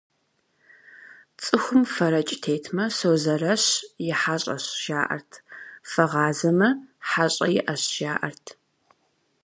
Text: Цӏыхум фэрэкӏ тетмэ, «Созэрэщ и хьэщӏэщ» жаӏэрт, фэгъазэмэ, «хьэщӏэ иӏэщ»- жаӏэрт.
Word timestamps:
Цӏыхум 1.41 1.81
фэрэкӏ 1.93 2.35
тетмэ, 2.43 2.85
«Созэрэщ 2.97 3.65
и 4.07 4.09
хьэщӏэщ» 4.19 4.65
жаӏэрт, 4.83 5.31
фэгъазэмэ, 5.89 6.69
«хьэщӏэ 7.09 7.47
иӏэщ»- 7.59 7.83
жаӏэрт. 7.95 8.45